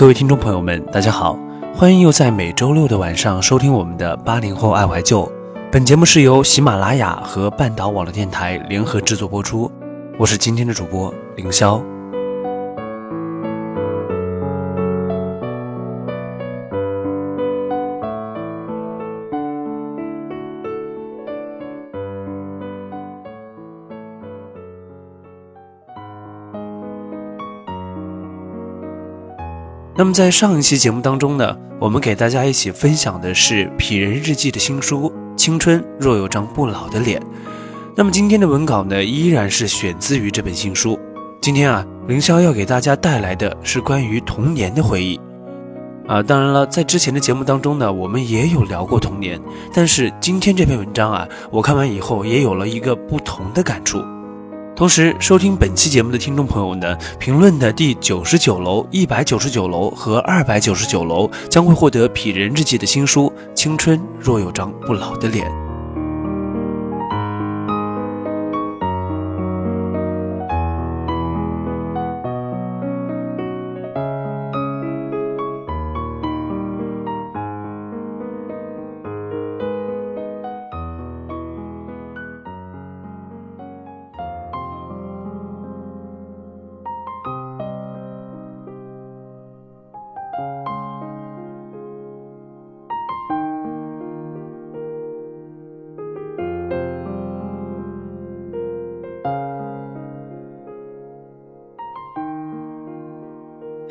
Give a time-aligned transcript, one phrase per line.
[0.00, 1.38] 各位听众朋友们，大家好，
[1.74, 5.30] 欢迎又在每周六的晚上收听我们的八零后爱怀旧。
[5.70, 9.70] 本节目是由喜马拉雅和半岛网络电台联合制作播出，
[10.16, 11.82] 我是今天的主播凌霄。
[30.00, 37.20] 那么在上一期节目当中呢，我们给大家一起分享的是《痞人日记》的新书《青春若有张不老的脸》。
[37.94, 40.98] 那么今天的文稿呢，依然是选自于这本新书。
[41.42, 45.20] 今天啊，凌霄要给大家带来的是关于童年的回忆。
[46.08, 49.38] 啊，当然了，在之前的节目当中呢，我们也有聊过童年，
[49.74, 54.02] 但是今天这篇文章啊，我看完以后也有了一个不同的感触。
[54.80, 65.46] 同时，收听本期节目的听众朋友呢，评论的第九十九楼、一百九十九楼和二百九十九楼将会获得《痞人日记》的新书《青春若有张不老的脸》。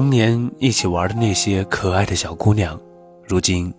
[0.00, 2.80] 童年一起玩的那些可爱的小姑娘，
[3.28, 3.70] 如今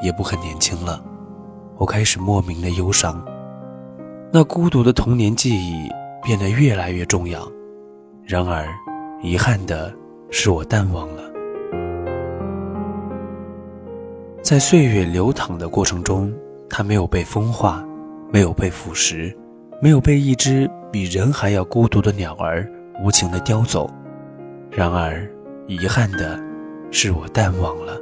[0.00, 1.04] 也不很年轻了。
[1.76, 3.22] 我开始莫名的忧伤，
[4.32, 5.86] 那孤独的童年记忆
[6.22, 7.46] 变得越来越重要。
[8.24, 8.66] 然而，
[9.22, 9.94] 遗憾的
[10.30, 11.22] 是，我淡忘了。
[14.40, 16.32] 在岁月流淌的过程中，
[16.70, 17.84] 它没有被风化，
[18.32, 19.30] 没有被腐蚀，
[19.82, 22.66] 没有被一只比人还要孤独的鸟儿
[23.04, 23.90] 无情的叼走。
[24.70, 25.30] 然而，
[25.68, 26.38] 遗憾的
[26.92, 28.00] 是，我淡忘了。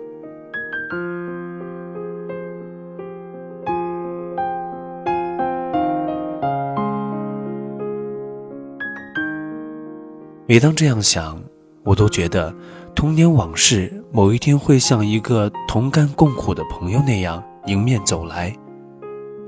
[10.46, 11.42] 每当这样想，
[11.82, 12.54] 我都觉得
[12.94, 18.54] 童年往事某一天会像一个同甘共苦的朋友那样迎面走来。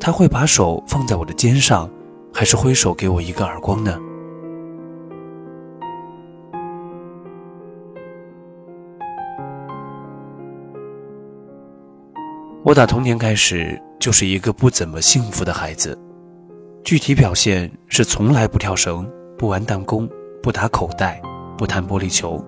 [0.01, 1.91] 他会把手放在我的肩上，
[2.33, 3.99] 还是挥手给我一个耳光呢？
[12.67, 15.97] 我打童年开始就是一个不怎么幸福的孩子，
[16.83, 20.11] 具体表现是从来不跳绳、不玩弹弓、
[20.43, 21.23] 不打口袋、
[21.57, 22.45] 不弹玻璃球。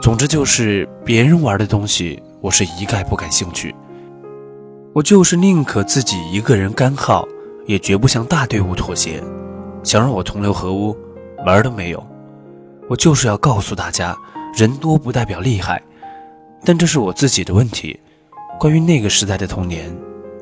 [0.00, 3.72] 总之就是别人玩的东西，我是一概不感兴趣。
[4.92, 7.24] 我就是宁可自己一个人干耗，
[7.66, 9.22] 也绝不向大队伍妥协。
[9.84, 10.96] 想让我同流合污，
[11.46, 12.04] 门都没有。
[12.88, 14.18] 我就是要告诉大家，
[14.56, 15.80] 人多不代表厉害，
[16.64, 17.96] 但这是我自己的问题。
[18.58, 19.92] 关于那个时代的童年，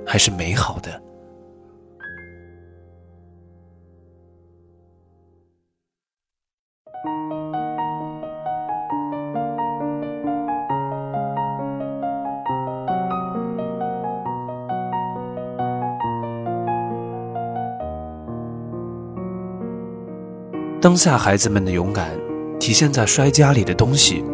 [0.07, 1.03] 还是美好的。
[20.83, 22.11] 当下孩子们的勇敢，
[22.59, 24.25] 体现在摔家里的东西，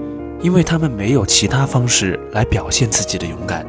[0.40, 3.66] 因为他们没有其他方式来表现自己的勇敢。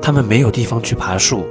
[0.00, 1.44] 他们没有地方去爬树，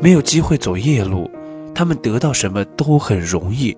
[0.00, 1.30] 没有机会走夜路，
[1.74, 3.76] 他们得到什么都很容易，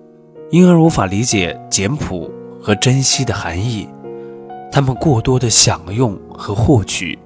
[0.51, 2.29] 因而无法理解简朴
[2.61, 3.87] 和珍惜的含义。
[4.71, 7.17] 他们过多的享用和获取，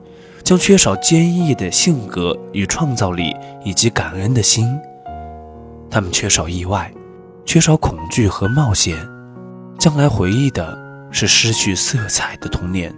[0.44, 3.36] 将缺少坚毅的性格与创造力
[3.66, 4.66] 以及感恩的心。
[5.90, 6.90] 他们缺少意外，
[7.46, 8.96] 缺少恐惧和冒险，
[9.78, 10.78] 将来回忆的
[11.12, 12.92] 是失去色彩的童年。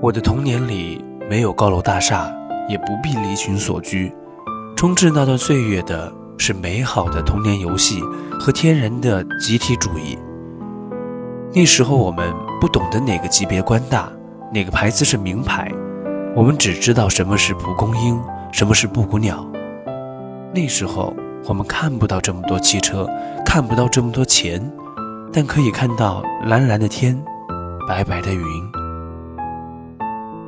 [0.00, 2.28] 我的童年里没有高楼大厦，
[2.68, 4.12] 也不必离群索居，
[4.76, 8.00] 充斥那段岁月的是美好的童年游戏
[8.38, 10.18] 和天然的集体主义。
[11.54, 14.08] 那时候我们不懂得哪个级别官大，
[14.52, 15.70] 哪个牌子是名牌，
[16.34, 18.20] 我们只知道什么是蒲公英，
[18.50, 19.46] 什么是布谷鸟。
[20.54, 21.14] 那时候
[21.44, 23.08] 我们看不到这么多汽车，
[23.44, 24.72] 看不到这么多钱，
[25.32, 27.22] 但可以看到蓝蓝的天，
[27.86, 28.44] 白白的云。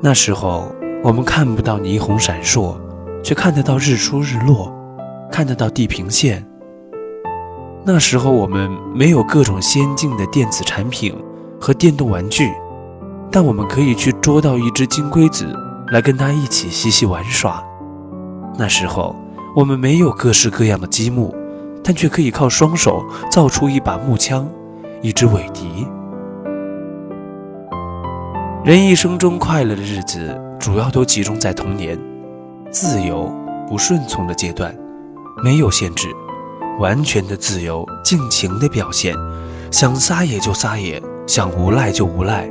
[0.00, 0.72] 那时候
[1.02, 2.74] 我们看不到霓虹闪烁，
[3.24, 4.70] 却看得到日出日落，
[5.32, 6.44] 看得到地平线。
[7.82, 11.16] 那时候我们没有各种先进的电子产品
[11.58, 12.52] 和电动玩具，
[13.30, 15.46] 但我们可以去捉到一只金龟子，
[15.90, 17.64] 来跟它一起嬉戏玩耍。
[18.58, 19.16] 那时候
[19.56, 21.34] 我们没有各式各样的积木，
[21.82, 24.46] 但却可以靠双手造出一把木枪，
[25.00, 25.86] 一支尾笛。
[28.64, 31.98] 人一生中快乐的日子，主要都集中在童年，
[32.74, 33.32] 自由
[33.68, 34.76] 不顺从的阶段，
[35.44, 36.08] 没有限制。
[36.80, 39.14] 完全的自由，尽情的表现，
[39.70, 42.50] 想撒野就撒野，想无赖就无赖，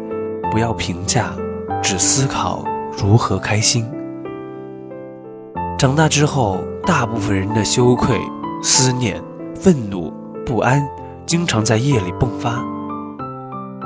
[0.49, 1.33] 不要评价，
[1.81, 2.63] 只思考
[2.97, 3.85] 如何开心。
[5.77, 8.17] 长大之后，大部分人的羞愧、
[8.63, 9.21] 思念、
[9.53, 10.13] 愤怒、
[10.45, 10.87] 不安，
[11.25, 12.63] 经常在夜里迸发。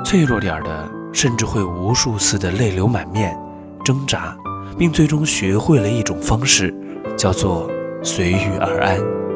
[0.04, 3.36] 脆弱点的，甚至会无数次的泪流满面，
[3.84, 4.36] 挣扎，
[4.78, 6.72] 并最终学会了一种方式，
[7.16, 7.68] 叫做
[8.02, 9.27] 随遇而安。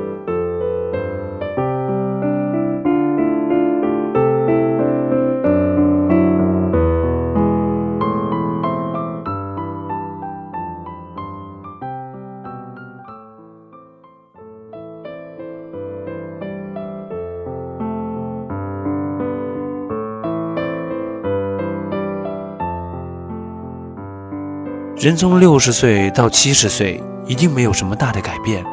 [25.02, 28.64] 人从六十岁到七十岁，一定没有什么大的改变，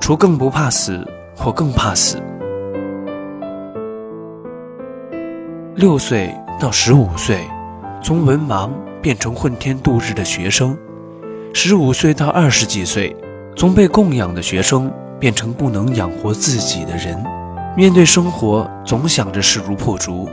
[0.00, 1.04] 除更不怕死
[1.34, 2.22] 或更怕死。
[5.74, 7.40] 六岁到十五岁，
[8.00, 10.76] 从文盲变成混天度日的学生；
[11.52, 13.16] 十五岁到二十几岁，
[13.56, 14.88] 从被供养的学生
[15.18, 17.20] 变成不能养活自己的人。
[17.76, 20.28] 面对生活，总想着势如破竹，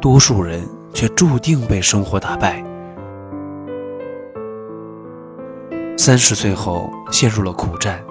[0.00, 2.64] 多数人却注定被生活打败。
[6.02, 8.02] 三十岁后陷入了苦战，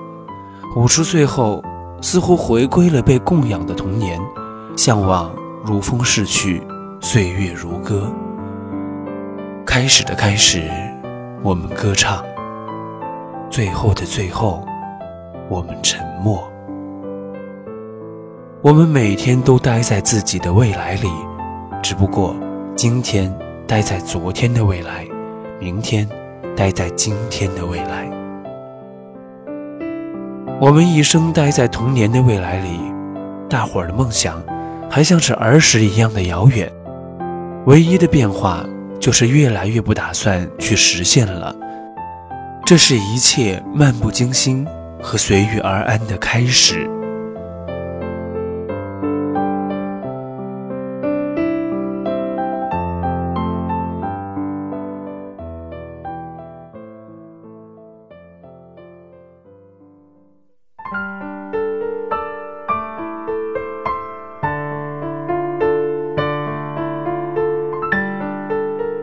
[0.75, 1.59] 五十岁后
[2.01, 4.21] 似乎回归了被供养的童年，
[4.77, 5.33] 向往
[5.65, 6.61] 如风逝去，
[7.01, 8.13] 岁月如歌。
[9.65, 10.69] 开始的开始，
[11.41, 12.23] 我们歌唱；
[13.49, 14.63] 最后的最后，
[15.49, 16.47] 我们沉默。
[18.61, 21.09] 我们每天都待在自己的未来里，
[21.81, 22.35] 只不过
[22.75, 23.35] 今天
[23.65, 25.07] 待在昨天的未来，
[25.59, 26.07] 明天。
[26.59, 28.11] 待在今天的未来，
[30.59, 32.81] 我们一生待在童年的未来里，
[33.49, 34.43] 大伙儿的梦想
[34.91, 36.69] 还像是儿时一样的遥远，
[37.65, 38.65] 唯一的变化
[38.99, 41.55] 就是越来越不打算去实现了。
[42.65, 44.67] 这是一切漫不经心
[45.01, 46.89] 和随遇而安的开始。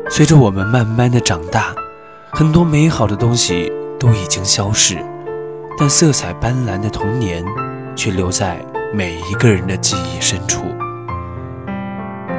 [0.09, 1.75] 随着我们慢慢的长大，
[2.31, 4.97] 很多美好的东西都已经消逝，
[5.77, 7.45] 但色彩斑斓的童年
[7.95, 10.63] 却留在每一个人的记忆深处。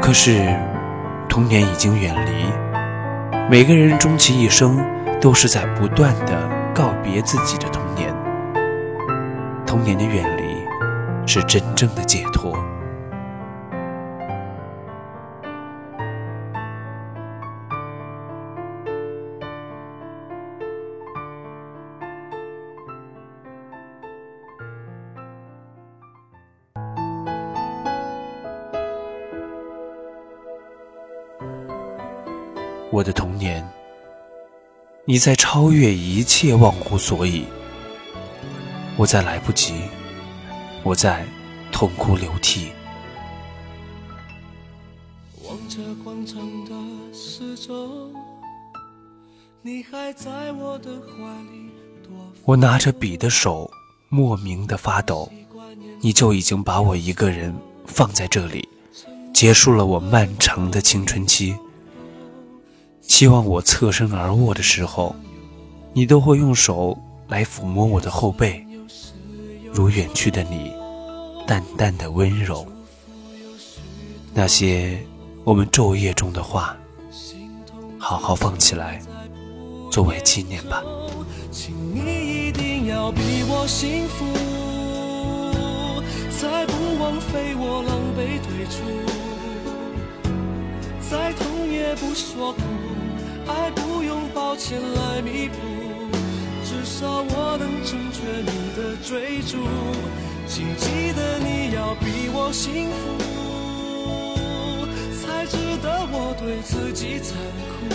[0.02, 0.58] 可是，
[1.28, 2.46] 童年已经远离，
[3.50, 4.84] 每个人终其一生
[5.20, 8.16] 都是在不断的告别自己的童年。
[9.66, 12.58] 童年的远离，是真正的解脱。
[32.90, 33.68] 我的童年，
[35.04, 37.44] 你在超越一切，忘乎所以；
[38.96, 39.74] 我在来不及，
[40.84, 41.26] 我在
[41.70, 42.70] 痛哭流涕。
[45.44, 46.72] 望着广场的
[47.14, 48.10] 四周，
[49.62, 51.70] 你还在我的怀里。
[52.46, 53.70] 我拿着笔的手
[54.08, 55.30] 莫名的发抖，
[56.00, 57.54] 你就已经把我一个人
[57.86, 58.66] 放在这里，
[59.34, 61.54] 结束了我漫长的青春期。
[63.08, 65.16] 希望我侧身而卧的时候，
[65.94, 66.98] 你都会用手
[67.28, 68.64] 来抚摸我的后背，
[69.74, 70.72] 如远去的你，
[71.48, 72.66] 淡淡的温柔。
[74.34, 75.00] 那些
[75.44, 76.78] 我们昼夜中的话，
[77.98, 79.02] 好好放起来，
[79.90, 80.84] 作为纪念吧。
[81.52, 84.26] 请你一定要比我幸福。
[86.30, 88.78] 才不枉费我狼狈退出。
[91.10, 92.62] 再痛也不说苦，
[93.48, 95.58] 爱不用抱歉来弥补，
[96.64, 99.58] 至少我能成全你的追逐。
[100.48, 103.02] 请记得你要比我幸福，
[105.20, 107.38] 才值得我对自己残
[107.68, 107.88] 酷。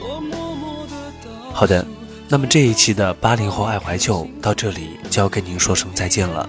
[0.00, 1.84] 我默默的好的，
[2.28, 6.48] 那么这一期的八零后爱怀旧到这里就要跟您说声再见了。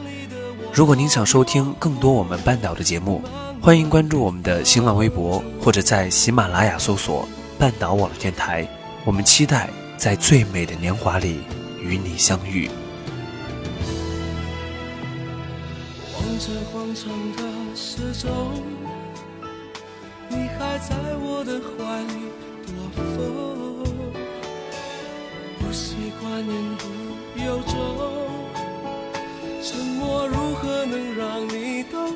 [0.72, 3.24] 如果您想收听更多我们半岛的节目，
[3.66, 8.64] 欢迎关注我们的新浪微博，或者在喜马拉雅搜索“半岛网络电台”。
[9.04, 9.68] 我们期待
[9.98, 11.40] 在最美的年华里
[11.82, 12.70] 与你相遇。
[16.14, 18.30] 望着广场的时钟，
[20.30, 22.14] 你还在我的怀里
[22.68, 23.84] 躲风，
[25.58, 27.74] 不习惯言不由衷，
[29.64, 32.16] 沉默如何能让你懂？